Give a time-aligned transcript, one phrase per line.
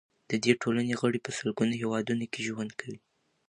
[0.29, 2.99] د دې ټولنې غړي په سلګونو هیوادونو کې ژوند کوي.